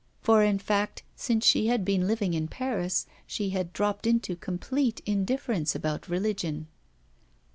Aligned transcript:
For, 0.19 0.43
in 0.43 0.57
fact, 0.57 1.03
since 1.15 1.45
she 1.45 1.67
had 1.67 1.85
been 1.85 2.07
living 2.07 2.33
in 2.33 2.47
Paris 2.47 3.05
she 3.27 3.51
had 3.51 3.71
dropped 3.71 4.07
into 4.07 4.35
complete 4.35 4.99
indifference 5.05 5.75
about 5.75 6.09
religion. 6.09 6.65